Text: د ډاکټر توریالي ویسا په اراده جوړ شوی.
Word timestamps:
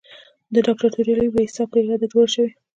د 0.53 0.55
ډاکټر 0.65 0.89
توریالي 0.95 1.27
ویسا 1.29 1.63
په 1.71 1.77
اراده 1.83 2.07
جوړ 2.13 2.25
شوی. 2.35 2.51